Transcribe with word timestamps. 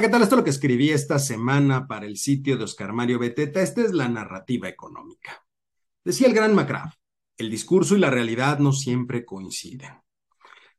¿qué 0.00 0.08
tal? 0.08 0.22
Esto 0.22 0.36
es 0.36 0.38
lo 0.38 0.44
que 0.44 0.50
escribí 0.50 0.90
esta 0.90 1.18
semana 1.18 1.88
para 1.88 2.06
el 2.06 2.18
sitio 2.18 2.56
de 2.56 2.64
Oscar 2.64 2.92
Mario 2.92 3.18
Beteta. 3.18 3.60
Esta 3.60 3.80
es 3.80 3.92
la 3.92 4.08
narrativa 4.08 4.68
económica. 4.68 5.44
Decía 6.04 6.28
el 6.28 6.34
gran 6.34 6.54
McGrath, 6.54 6.92
el 7.36 7.50
discurso 7.50 7.96
y 7.96 7.98
la 7.98 8.08
realidad 8.08 8.60
no 8.60 8.72
siempre 8.72 9.24
coinciden. 9.24 9.90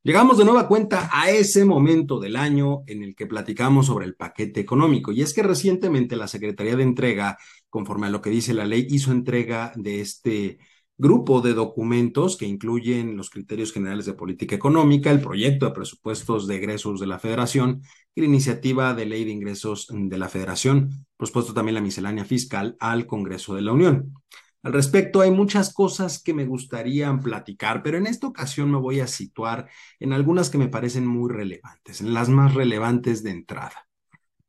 Llegamos 0.04 0.38
de 0.38 0.46
nueva 0.46 0.70
cuenta 0.70 1.10
a 1.12 1.30
ese 1.32 1.66
momento 1.66 2.18
del 2.18 2.38
año 2.38 2.84
en 2.88 3.04
el 3.04 3.14
que 3.14 3.26
platicamos 3.26 3.88
sobre 3.88 4.06
el 4.06 4.16
paquete 4.16 4.62
económico. 4.62 5.12
Y 5.12 5.22
es 5.22 5.34
que 5.34 5.44
recientemente 5.44 6.16
la 6.16 6.30
Secretaría 6.30 6.78
de 6.78 6.84
Entrega, 6.84 7.38
conforme 7.70 8.08
a 8.08 8.12
lo 8.12 8.22
que 8.22 8.30
dice 8.30 8.54
la 8.54 8.66
ley, 8.66 8.88
hizo 8.90 9.12
entrega 9.12 9.74
de 9.76 10.00
este 10.00 10.60
grupo 11.00 11.40
de 11.40 11.54
documentos 11.54 12.36
que 12.36 12.46
incluyen 12.46 13.16
los 13.16 13.30
criterios 13.30 13.72
generales 13.72 14.06
de 14.06 14.14
política 14.14 14.54
económica, 14.54 15.10
el 15.10 15.22
proyecto 15.22 15.66
de 15.66 15.72
presupuestos 15.72 16.46
de 16.46 16.58
egresos 16.58 17.00
de 17.00 17.08
la 17.08 17.20
Federación 17.20 17.82
y 18.14 18.20
la 18.20 18.28
iniciativa 18.28 18.94
de 18.94 19.06
ley 19.06 19.24
de 19.24 19.32
ingresos 19.32 19.88
de 19.90 20.18
la 20.18 20.28
Federación, 20.28 21.08
propuesto 21.16 21.54
también 21.54 21.76
la 21.76 21.82
miscelánea 21.82 22.26
fiscal 22.26 22.76
al 22.82 23.08
Congreso 23.08 23.56
de 23.56 23.62
la 23.62 23.72
Unión. 23.72 24.14
Al 24.62 24.74
respecto, 24.74 25.22
hay 25.22 25.32
muchas 25.32 25.74
cosas 25.74 26.22
que 26.22 26.34
me 26.34 26.46
gustaría 26.46 27.18
platicar, 27.18 27.82
pero 27.82 27.98
en 27.98 28.06
esta 28.06 28.28
ocasión 28.28 28.70
me 28.70 28.78
voy 28.78 29.00
a 29.00 29.08
situar 29.08 29.70
en 30.02 30.12
algunas 30.12 30.50
que 30.50 30.58
me 30.58 30.68
parecen 30.68 31.08
muy 31.08 31.32
relevantes, 31.32 32.02
en 32.02 32.14
las 32.14 32.28
más 32.28 32.54
relevantes 32.54 33.24
de 33.24 33.32
entrada. 33.32 33.89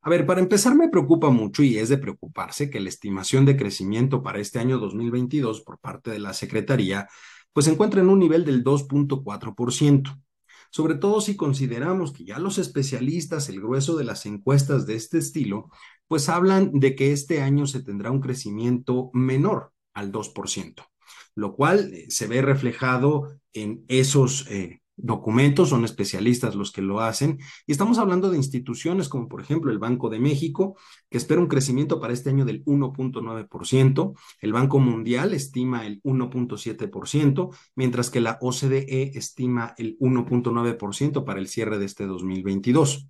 A 0.03 0.09
ver, 0.09 0.25
para 0.25 0.41
empezar 0.41 0.75
me 0.75 0.89
preocupa 0.89 1.29
mucho 1.29 1.63
y 1.63 1.77
es 1.77 1.91
de 1.91 1.99
preocuparse 1.99 2.71
que 2.71 2.81
la 2.81 2.89
estimación 2.89 3.45
de 3.45 3.57
crecimiento 3.57 4.23
para 4.23 4.41
este 4.41 4.59
año 4.59 4.79
2022 4.79 5.61
por 5.61 5.79
parte 5.79 6.11
de 6.11 6.19
la 6.19 6.33
Secretaría 6.33 7.09
pues 7.53 7.67
se 7.67 7.73
encuentra 7.73 8.01
en 8.01 8.09
un 8.09 8.19
nivel 8.19 8.45
del 8.45 8.65
2.4%. 8.65 10.23
Sobre 10.71 10.95
todo 10.95 11.21
si 11.21 11.37
consideramos 11.37 12.13
que 12.13 12.25
ya 12.25 12.39
los 12.39 12.59
especialistas, 12.59 13.49
el 13.49 13.61
grueso 13.61 13.97
de 13.97 14.05
las 14.05 14.25
encuestas 14.25 14.87
de 14.87 14.95
este 14.95 15.19
estilo, 15.19 15.69
pues 16.07 16.29
hablan 16.29 16.71
de 16.73 16.95
que 16.95 17.13
este 17.13 17.43
año 17.43 17.67
se 17.67 17.83
tendrá 17.83 18.11
un 18.11 18.21
crecimiento 18.21 19.11
menor 19.13 19.73
al 19.95 20.13
2%, 20.13 20.87
lo 21.35 21.57
cual 21.57 21.93
eh, 21.93 22.07
se 22.09 22.29
ve 22.29 22.41
reflejado 22.41 23.37
en 23.53 23.85
esos 23.89 24.47
eh, 24.49 24.80
documentos, 25.03 25.69
son 25.71 25.85
especialistas 25.85 26.55
los 26.55 26.73
que 26.73 26.83
lo 26.83 27.01
hacen, 27.01 27.39
y 27.67 27.73
estamos 27.73 27.99
hablando 27.99 28.31
de 28.31 28.37
instituciones 28.37 29.09
como 29.09 29.29
por 29.29 29.41
ejemplo 29.41 29.71
el 29.71 29.79
Banco 29.79 30.11
de 30.11 30.21
México, 30.21 30.77
que 31.09 31.19
espera 31.19 31.41
un 31.41 31.49
crecimiento 31.49 32.01
para 32.01 32.13
este 32.13 32.31
año 32.31 32.45
del 32.45 32.65
1.9%, 32.65 34.15
el 34.41 34.53
Banco 34.53 34.79
Mundial 34.79 35.35
estima 35.35 35.87
el 35.87 36.03
1.7%, 36.03 37.51
mientras 37.75 38.11
que 38.11 38.21
la 38.21 38.39
OCDE 38.41 39.17
estima 39.17 39.75
el 39.79 39.99
1.9% 39.99 41.25
para 41.25 41.41
el 41.41 41.49
cierre 41.49 41.79
de 41.79 41.87
este 41.87 42.07
2022. 42.07 43.09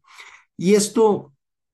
Y 0.57 0.75
esto 0.75 1.33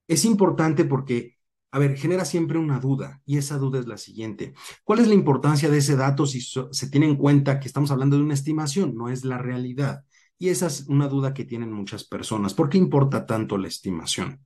es 0.08 0.24
importante 0.24 0.84
porque 0.84 1.35
a 1.70 1.78
ver, 1.78 1.96
genera 1.96 2.24
siempre 2.24 2.58
una 2.58 2.80
duda 2.80 3.20
y 3.24 3.38
esa 3.38 3.58
duda 3.58 3.78
es 3.78 3.86
la 3.86 3.98
siguiente. 3.98 4.54
¿Cuál 4.84 5.00
es 5.00 5.08
la 5.08 5.14
importancia 5.14 5.68
de 5.68 5.78
ese 5.78 5.96
dato 5.96 6.26
si 6.26 6.40
se 6.40 6.90
tiene 6.90 7.06
en 7.06 7.16
cuenta 7.16 7.60
que 7.60 7.68
estamos 7.68 7.90
hablando 7.90 8.16
de 8.16 8.22
una 8.22 8.34
estimación, 8.34 8.94
no 8.94 9.08
es 9.08 9.24
la 9.24 9.38
realidad? 9.38 10.04
Y 10.38 10.48
esa 10.48 10.66
es 10.66 10.86
una 10.88 11.08
duda 11.08 11.34
que 11.34 11.44
tienen 11.44 11.72
muchas 11.72 12.04
personas. 12.04 12.54
¿Por 12.54 12.68
qué 12.68 12.78
importa 12.78 13.26
tanto 13.26 13.58
la 13.58 13.68
estimación? 13.68 14.42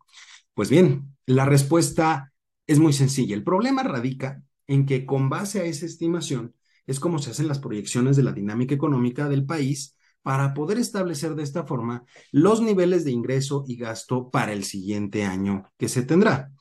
Pues 0.55 0.71
bien, 0.71 1.17
la 1.27 1.45
respuesta 1.45 2.33
es 2.67 2.79
muy 2.79 2.93
sencilla. 2.93 3.34
El 3.34 3.45
problema 3.45 3.83
radica 3.83 4.43
en 4.67 4.87
que 4.87 5.05
con 5.05 5.29
base 5.29 5.61
a 5.61 5.65
esa 5.65 5.87
estimación 5.87 6.55
es 6.87 7.01
como 7.01 7.19
se 7.19 7.31
hacen 7.31 7.49
las 7.49 7.59
proyecciones 7.59 8.17
de 8.17 8.23
la 8.23 8.33
dinámica 8.33 8.75
económica 8.75 9.29
del 9.29 9.45
país 9.45 9.97
para 10.23 10.55
poder 10.55 10.79
establecer 10.79 11.34
de 11.34 11.43
esta 11.43 11.65
forma 11.65 12.05
los 12.31 12.61
niveles 12.61 13.05
de 13.05 13.11
ingreso 13.11 13.65
y 13.67 13.77
gasto 13.77 14.31
para 14.31 14.53
el 14.53 14.65
siguiente 14.65 15.25
año 15.25 15.71
que 15.78 15.89
se 15.89 16.03
tendrá 16.03 16.53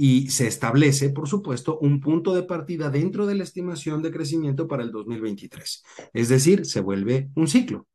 y 0.00 0.30
se 0.30 0.46
establece, 0.46 1.10
por 1.10 1.28
supuesto, 1.28 1.76
un 1.80 1.98
punto 1.98 2.32
de 2.32 2.44
partida 2.44 2.88
dentro 2.88 3.26
de 3.26 3.34
la 3.34 3.42
estimación 3.42 4.00
de 4.00 4.12
crecimiento 4.12 4.68
para 4.68 4.84
el 4.84 4.92
2023. 4.92 5.82
Es 6.12 6.28
decir, 6.28 6.66
se 6.66 6.80
vuelve 6.80 7.30
un 7.34 7.48
ciclo. 7.48 7.88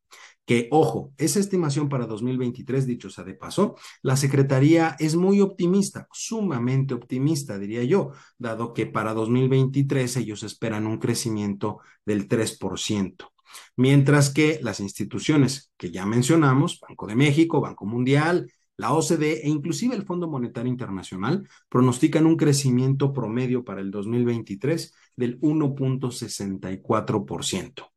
Que, 0.45 0.67
ojo, 0.71 1.13
esa 1.17 1.39
estimación 1.39 1.87
para 1.87 2.05
2023, 2.05 2.85
dicho 2.85 3.09
sea 3.09 3.23
de 3.23 3.35
paso, 3.35 3.75
la 4.01 4.17
Secretaría 4.17 4.97
es 4.99 5.15
muy 5.15 5.39
optimista, 5.39 6.09
sumamente 6.11 6.93
optimista, 6.93 7.57
diría 7.57 7.85
yo, 7.85 8.11
dado 8.37 8.73
que 8.73 8.85
para 8.85 9.13
2023 9.13 10.17
ellos 10.17 10.43
esperan 10.43 10.85
un 10.87 10.97
crecimiento 10.97 11.79
del 12.05 12.27
3%. 12.27 13.29
Mientras 13.77 14.29
que 14.29 14.59
las 14.61 14.81
instituciones 14.81 15.71
que 15.77 15.89
ya 15.89 16.05
mencionamos, 16.05 16.81
Banco 16.81 17.07
de 17.07 17.15
México, 17.15 17.61
Banco 17.61 17.85
Mundial, 17.85 18.51
la 18.83 18.91
OCDE 18.91 19.45
e 19.45 19.47
inclusive 19.47 19.95
el 19.95 20.03
Fondo 20.03 20.27
Monetario 20.27 20.69
Internacional 20.69 21.47
pronostican 21.69 22.25
un 22.25 22.35
crecimiento 22.35 23.13
promedio 23.13 23.63
para 23.63 23.79
el 23.79 23.91
2023 23.91 24.93
del 25.15 25.39
1.64%. 25.39 27.93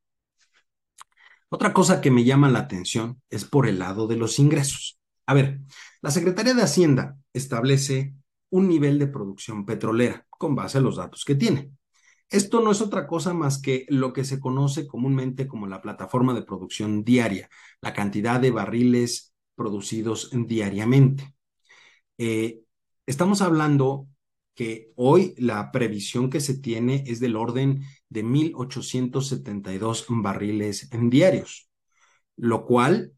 Otra 1.49 1.73
cosa 1.73 2.01
que 2.01 2.13
me 2.13 2.23
llama 2.23 2.53
la 2.53 2.61
atención 2.61 3.21
es 3.31 3.45
por 3.45 3.67
el 3.67 3.81
lado 3.81 4.07
de 4.07 4.15
los 4.15 4.39
ingresos. 4.39 5.01
A 5.27 5.35
ver, 5.35 5.59
la 6.03 6.13
Secretaría 6.13 6.55
de 6.55 6.63
Hacienda 6.63 7.17
establece 7.33 8.15
un 8.51 8.69
nivel 8.69 9.01
de 9.01 9.09
producción 9.09 9.67
petrolera 9.67 10.25
con 10.31 10.55
base 10.55 10.79
a 10.79 10.83
los 10.83 10.95
datos 10.95 11.25
que 11.25 11.35
tiene. 11.35 11.73
Esto 12.31 12.61
no 12.61 12.71
es 12.71 12.81
otra 12.81 13.09
cosa 13.09 13.35
más 13.35 13.61
que 13.61 13.87
lo 13.89 14.13
que 14.13 14.23
se 14.23 14.39
conoce 14.39 14.87
comúnmente 14.87 15.49
como 15.49 15.67
la 15.67 15.83
plataforma 15.83 16.33
de 16.33 16.43
producción 16.43 17.03
diaria, 17.03 17.51
la 17.81 17.93
cantidad 17.93 18.39
de 18.39 18.53
barriles 18.53 19.33
producidos 19.57 20.31
diariamente. 20.33 21.35
Eh, 22.19 22.61
estamos 23.07 23.43
hablando 23.43 24.07
que 24.55 24.93
hoy 24.97 25.35
la 25.37 25.71
previsión 25.73 26.31
que 26.31 26.41
se 26.41 26.59
tiene 26.59 27.05
es 27.07 27.21
del 27.21 27.37
orden 27.37 27.83
de 28.09 28.25
1.872 28.25 30.07
barriles 30.09 30.89
diarios, 31.11 31.69
lo 32.37 32.65
cual 32.65 33.13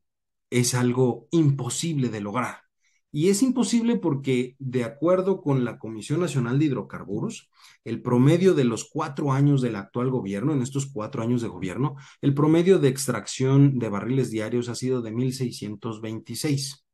es 0.51 0.75
algo 0.75 1.29
imposible 1.31 2.09
de 2.09 2.21
lograr. 2.21 2.68
Y 3.11 3.31
es 3.31 3.43
imposible 3.43 3.97
porque, 3.97 4.55
de 4.59 4.85
acuerdo 4.85 5.41
con 5.41 5.65
la 5.65 5.79
Comisión 5.79 6.21
Nacional 6.21 6.59
de 6.59 6.67
Hidrocarburos, 6.67 7.51
el 7.85 8.03
promedio 8.03 8.53
de 8.53 8.65
los 8.65 8.85
cuatro 8.85 9.33
años 9.33 9.63
del 9.63 9.77
actual 9.77 10.11
gobierno, 10.11 10.53
en 10.53 10.61
estos 10.61 10.87
cuatro 10.87 11.23
años 11.23 11.41
de 11.41 11.49
gobierno, 11.49 11.97
el 12.21 12.35
promedio 12.35 12.79
de 12.79 12.89
extracción 12.89 13.79
de 13.79 13.89
barriles 13.89 14.31
diarios 14.31 14.69
ha 14.69 14.75
sido 14.75 15.01
de 15.01 15.13
1.626. 15.13 16.85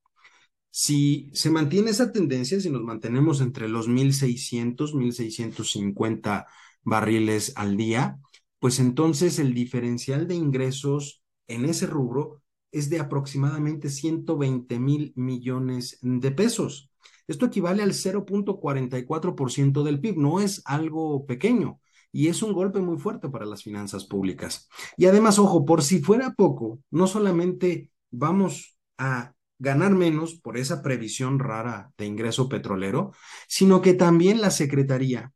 Si 0.70 1.30
se 1.32 1.50
mantiene 1.50 1.90
esa 1.90 2.12
tendencia, 2.12 2.60
si 2.60 2.70
nos 2.70 2.82
mantenemos 2.82 3.40
entre 3.40 3.68
los 3.68 3.88
1.600, 3.88 4.92
1.650 4.92 6.46
barriles 6.84 7.52
al 7.56 7.76
día, 7.76 8.18
pues 8.60 8.78
entonces 8.78 9.38
el 9.40 9.52
diferencial 9.52 10.28
de 10.28 10.36
ingresos 10.36 11.22
en 11.48 11.64
ese 11.64 11.86
rubro 11.86 12.43
es 12.74 12.90
de 12.90 13.00
aproximadamente 13.00 13.88
120 13.88 14.78
mil 14.78 15.12
millones 15.16 15.98
de 16.02 16.30
pesos. 16.30 16.90
Esto 17.26 17.46
equivale 17.46 17.82
al 17.82 17.92
0.44% 17.92 19.82
del 19.82 20.00
PIB, 20.00 20.18
no 20.18 20.40
es 20.40 20.60
algo 20.66 21.24
pequeño 21.24 21.80
y 22.12 22.28
es 22.28 22.42
un 22.42 22.52
golpe 22.52 22.80
muy 22.80 22.98
fuerte 22.98 23.28
para 23.28 23.46
las 23.46 23.62
finanzas 23.62 24.04
públicas. 24.04 24.68
Y 24.96 25.06
además, 25.06 25.38
ojo, 25.38 25.64
por 25.64 25.82
si 25.82 26.00
fuera 26.00 26.34
poco, 26.34 26.80
no 26.90 27.06
solamente 27.06 27.90
vamos 28.10 28.76
a 28.98 29.34
ganar 29.58 29.92
menos 29.92 30.34
por 30.34 30.56
esa 30.58 30.82
previsión 30.82 31.38
rara 31.38 31.92
de 31.96 32.06
ingreso 32.06 32.48
petrolero, 32.48 33.12
sino 33.48 33.80
que 33.80 33.94
también 33.94 34.40
la 34.40 34.50
Secretaría 34.50 35.32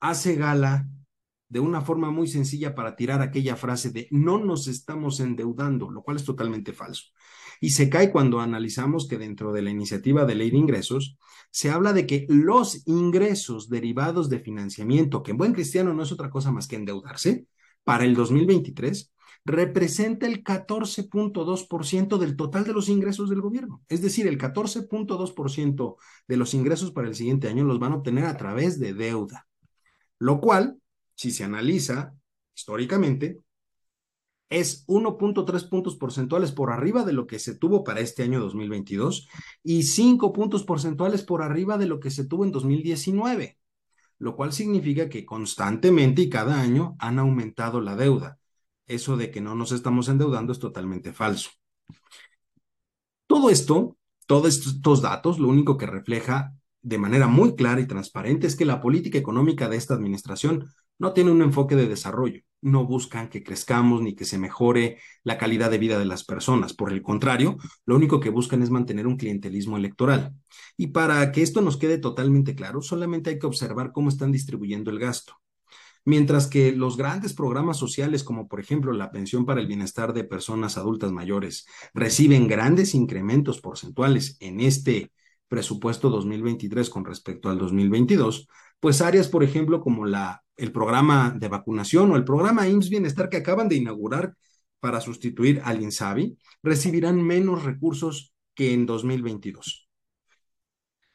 hace 0.00 0.34
gala 0.36 0.88
de 1.48 1.60
una 1.60 1.80
forma 1.80 2.10
muy 2.10 2.26
sencilla 2.26 2.74
para 2.74 2.96
tirar 2.96 3.22
aquella 3.22 3.56
frase 3.56 3.90
de 3.90 4.08
no 4.10 4.38
nos 4.38 4.66
estamos 4.68 5.20
endeudando, 5.20 5.90
lo 5.90 6.02
cual 6.02 6.16
es 6.16 6.24
totalmente 6.24 6.72
falso. 6.72 7.04
Y 7.60 7.70
se 7.70 7.88
cae 7.88 8.10
cuando 8.10 8.40
analizamos 8.40 9.08
que 9.08 9.18
dentro 9.18 9.52
de 9.52 9.62
la 9.62 9.70
iniciativa 9.70 10.24
de 10.24 10.34
ley 10.34 10.50
de 10.50 10.58
ingresos 10.58 11.16
se 11.50 11.70
habla 11.70 11.92
de 11.92 12.06
que 12.06 12.26
los 12.28 12.86
ingresos 12.86 13.68
derivados 13.68 14.28
de 14.28 14.40
financiamiento, 14.40 15.22
que 15.22 15.30
en 15.30 15.38
buen 15.38 15.52
cristiano 15.52 15.94
no 15.94 16.02
es 16.02 16.12
otra 16.12 16.30
cosa 16.30 16.52
más 16.52 16.68
que 16.68 16.76
endeudarse, 16.76 17.46
para 17.84 18.04
el 18.04 18.14
2023 18.14 19.12
representa 19.46 20.26
el 20.26 20.42
14.2% 20.42 22.18
del 22.18 22.36
total 22.36 22.64
de 22.64 22.72
los 22.72 22.88
ingresos 22.88 23.30
del 23.30 23.40
gobierno. 23.40 23.80
Es 23.88 24.02
decir, 24.02 24.26
el 24.26 24.38
14.2% 24.38 25.96
de 26.26 26.36
los 26.36 26.52
ingresos 26.52 26.90
para 26.90 27.06
el 27.06 27.14
siguiente 27.14 27.48
año 27.48 27.64
los 27.64 27.78
van 27.78 27.92
a 27.92 27.96
obtener 27.96 28.24
a 28.24 28.36
través 28.36 28.80
de 28.80 28.92
deuda, 28.92 29.46
lo 30.18 30.40
cual 30.40 30.80
si 31.16 31.32
se 31.32 31.42
analiza 31.42 32.14
históricamente, 32.54 33.40
es 34.48 34.86
1.3 34.86 35.68
puntos 35.68 35.96
porcentuales 35.96 36.52
por 36.52 36.70
arriba 36.70 37.04
de 37.04 37.12
lo 37.12 37.26
que 37.26 37.40
se 37.40 37.56
tuvo 37.56 37.82
para 37.82 38.00
este 38.00 38.22
año 38.22 38.38
2022 38.38 39.28
y 39.64 39.82
5 39.82 40.32
puntos 40.32 40.62
porcentuales 40.62 41.22
por 41.24 41.42
arriba 41.42 41.78
de 41.78 41.86
lo 41.86 41.98
que 41.98 42.10
se 42.10 42.24
tuvo 42.24 42.44
en 42.44 42.52
2019, 42.52 43.58
lo 44.18 44.36
cual 44.36 44.52
significa 44.52 45.08
que 45.08 45.26
constantemente 45.26 46.22
y 46.22 46.30
cada 46.30 46.60
año 46.60 46.94
han 47.00 47.18
aumentado 47.18 47.80
la 47.80 47.96
deuda. 47.96 48.38
Eso 48.86 49.16
de 49.16 49.32
que 49.32 49.40
no 49.40 49.56
nos 49.56 49.72
estamos 49.72 50.08
endeudando 50.08 50.52
es 50.52 50.60
totalmente 50.60 51.12
falso. 51.12 51.50
Todo 53.26 53.50
esto 53.50 53.96
Todos 54.26 54.58
estos 54.58 55.02
datos 55.02 55.38
lo 55.38 55.48
único 55.48 55.76
que 55.76 55.86
refleja 55.86 56.52
de 56.82 56.98
manera 56.98 57.28
muy 57.28 57.54
clara 57.54 57.80
y 57.80 57.86
transparente 57.86 58.46
es 58.46 58.56
que 58.56 58.64
la 58.64 58.80
política 58.80 59.18
económica 59.18 59.68
de 59.68 59.76
esta 59.76 59.94
administración 59.94 60.68
no 60.98 61.12
tiene 61.12 61.30
un 61.30 61.42
enfoque 61.42 61.76
de 61.76 61.88
desarrollo, 61.88 62.42
no 62.62 62.84
buscan 62.84 63.28
que 63.28 63.42
crezcamos 63.42 64.02
ni 64.02 64.14
que 64.14 64.24
se 64.24 64.38
mejore 64.38 64.98
la 65.22 65.38
calidad 65.38 65.70
de 65.70 65.78
vida 65.78 65.98
de 65.98 66.04
las 66.04 66.24
personas. 66.24 66.72
Por 66.74 66.92
el 66.92 67.02
contrario, 67.02 67.56
lo 67.84 67.96
único 67.96 68.18
que 68.20 68.30
buscan 68.30 68.62
es 68.62 68.70
mantener 68.70 69.06
un 69.06 69.16
clientelismo 69.16 69.76
electoral. 69.76 70.34
Y 70.76 70.88
para 70.88 71.30
que 71.32 71.42
esto 71.42 71.60
nos 71.60 71.76
quede 71.76 71.98
totalmente 71.98 72.54
claro, 72.54 72.82
solamente 72.82 73.30
hay 73.30 73.38
que 73.38 73.46
observar 73.46 73.92
cómo 73.92 74.08
están 74.08 74.32
distribuyendo 74.32 74.90
el 74.90 74.98
gasto. 74.98 75.34
Mientras 76.04 76.46
que 76.46 76.70
los 76.70 76.96
grandes 76.96 77.34
programas 77.34 77.78
sociales, 77.78 78.22
como 78.22 78.46
por 78.46 78.60
ejemplo 78.60 78.92
la 78.92 79.10
pensión 79.10 79.44
para 79.44 79.60
el 79.60 79.66
bienestar 79.66 80.12
de 80.12 80.22
personas 80.22 80.78
adultas 80.78 81.10
mayores, 81.10 81.66
reciben 81.94 82.46
grandes 82.46 82.94
incrementos 82.94 83.60
porcentuales 83.60 84.36
en 84.38 84.60
este 84.60 85.10
presupuesto 85.48 86.08
2023 86.08 86.90
con 86.90 87.04
respecto 87.04 87.48
al 87.48 87.58
2022, 87.58 88.48
pues 88.80 89.00
áreas, 89.00 89.28
por 89.28 89.42
ejemplo, 89.42 89.80
como 89.80 90.04
la, 90.06 90.42
el 90.56 90.72
programa 90.72 91.34
de 91.36 91.48
vacunación 91.48 92.10
o 92.10 92.16
el 92.16 92.24
programa 92.24 92.68
IMSS 92.68 92.90
Bienestar 92.90 93.28
que 93.28 93.38
acaban 93.38 93.68
de 93.68 93.76
inaugurar 93.76 94.34
para 94.80 95.00
sustituir 95.00 95.60
al 95.64 95.82
INSABI, 95.82 96.36
recibirán 96.62 97.22
menos 97.22 97.64
recursos 97.64 98.34
que 98.54 98.72
en 98.72 98.86
2022. 98.86 99.88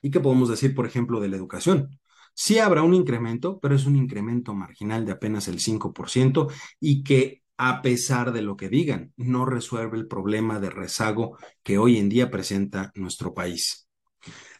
¿Y 0.01 0.11
qué 0.11 0.19
podemos 0.19 0.49
decir, 0.49 0.73
por 0.73 0.85
ejemplo, 0.85 1.19
de 1.19 1.29
la 1.29 1.37
educación? 1.37 1.99
Sí 2.33 2.59
habrá 2.59 2.81
un 2.83 2.93
incremento, 2.93 3.59
pero 3.59 3.75
es 3.75 3.85
un 3.85 3.95
incremento 3.95 4.53
marginal 4.53 5.05
de 5.05 5.11
apenas 5.11 5.47
el 5.47 5.59
5% 5.59 6.47
y 6.79 7.03
que 7.03 7.41
a 7.63 7.83
pesar 7.83 8.31
de 8.33 8.41
lo 8.41 8.57
que 8.57 8.69
digan, 8.69 9.13
no 9.17 9.45
resuelve 9.45 9.95
el 9.95 10.07
problema 10.07 10.59
de 10.59 10.71
rezago 10.71 11.37
que 11.61 11.77
hoy 11.77 11.97
en 11.97 12.09
día 12.09 12.31
presenta 12.31 12.91
nuestro 12.95 13.35
país. 13.35 13.87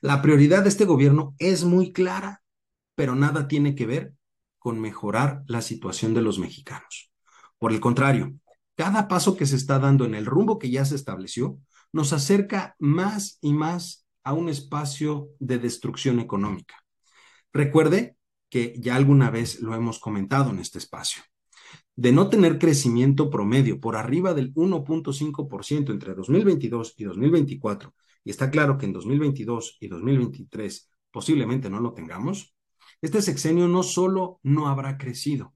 La 0.01 0.21
prioridad 0.21 0.62
de 0.62 0.69
este 0.69 0.86
gobierno 0.86 1.33
es 1.39 1.63
muy 1.63 1.94
clara, 1.94 2.40
pero 3.01 3.15
nada 3.15 3.48
tiene 3.48 3.74
que 3.74 3.88
ver 3.88 4.13
con 4.59 4.80
mejorar 4.80 5.44
la 5.48 5.63
situación 5.63 6.13
de 6.13 6.21
los 6.21 6.38
mexicanos. 6.38 7.12
Por 7.57 7.71
el 7.71 7.80
contrario, 7.80 8.36
cada 8.75 9.07
paso 9.07 9.36
que 9.36 9.48
se 9.48 9.56
está 9.56 9.80
dando 9.80 10.06
en 10.06 10.13
el 10.13 10.27
rumbo 10.27 10.59
que 10.59 10.69
ya 10.69 10.86
se 10.86 10.94
estableció 10.94 11.57
nos 11.92 12.13
acerca 12.13 12.75
más 12.77 13.39
y 13.42 13.53
más 13.53 14.06
a 14.24 14.33
un 14.33 14.50
espacio 14.50 15.30
de 15.39 15.57
destrucción 15.57 16.19
económica. 16.19 16.75
Recuerde 17.51 18.18
que 18.51 18.75
ya 18.77 18.98
alguna 18.98 19.31
vez 19.31 19.62
lo 19.62 19.74
hemos 19.74 19.98
comentado 19.98 20.51
en 20.51 20.59
este 20.59 20.77
espacio. 20.77 21.24
De 21.95 22.12
no 22.12 22.30
tener 22.30 22.59
crecimiento 22.59 23.31
promedio 23.31 23.80
por 23.80 23.95
arriba 23.95 24.36
del 24.36 24.53
1.5% 24.53 25.92
entre 25.92 26.13
2022 26.13 26.94
y 26.98 27.06
2024 27.06 27.95
y 28.24 28.30
está 28.30 28.51
claro 28.51 28.77
que 28.77 28.86
en 28.86 28.94
2022 28.94 29.77
y 29.80 29.88
2023 29.88 30.92
posiblemente 31.09 31.68
no 31.68 31.80
lo 31.80 31.95
tengamos, 31.95 32.53
este 33.01 33.21
sexenio 33.21 33.68
no 33.68 33.83
solo 33.83 34.39
no 34.44 34.68
habrá 34.68 34.98
crecido, 34.98 35.56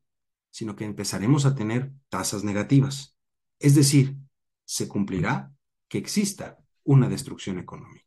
sino 0.50 0.76
que 0.76 0.86
empezaremos 0.86 1.46
a 1.46 1.56
tener 1.56 1.92
tasas 2.10 2.44
negativas. 2.44 3.18
Es 3.60 3.76
decir, 3.76 4.18
se 4.66 4.88
cumplirá 4.88 5.54
que 5.88 5.98
exista 5.98 6.58
una 6.84 7.10
destrucción 7.10 7.60
económica. 7.60 8.05